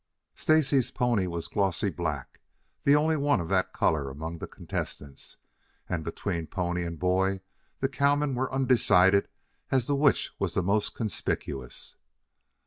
[0.33, 2.39] Stacy's pony was a glossy black,
[2.85, 5.37] the only one of that color among the contestants,
[5.87, 7.41] and between pony and boy
[7.81, 9.27] the cowmen were undecided
[9.69, 11.97] as to which was the most conspicuous.